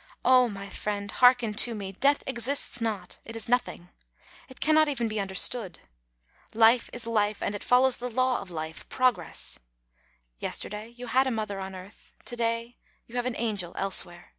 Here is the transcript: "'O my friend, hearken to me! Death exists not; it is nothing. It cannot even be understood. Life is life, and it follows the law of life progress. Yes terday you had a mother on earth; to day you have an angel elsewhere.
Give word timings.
"'O 0.24 0.48
my 0.48 0.70
friend, 0.70 1.10
hearken 1.10 1.52
to 1.52 1.74
me! 1.74 1.90
Death 1.90 2.22
exists 2.28 2.80
not; 2.80 3.18
it 3.24 3.34
is 3.34 3.48
nothing. 3.48 3.88
It 4.48 4.60
cannot 4.60 4.86
even 4.86 5.08
be 5.08 5.18
understood. 5.18 5.80
Life 6.54 6.88
is 6.92 7.08
life, 7.08 7.42
and 7.42 7.56
it 7.56 7.64
follows 7.64 7.96
the 7.96 8.08
law 8.08 8.38
of 8.40 8.52
life 8.52 8.88
progress. 8.88 9.58
Yes 10.38 10.60
terday 10.60 10.90
you 10.96 11.08
had 11.08 11.26
a 11.26 11.32
mother 11.32 11.58
on 11.58 11.74
earth; 11.74 12.12
to 12.24 12.36
day 12.36 12.78
you 13.08 13.16
have 13.16 13.26
an 13.26 13.34
angel 13.36 13.72
elsewhere. 13.76 14.34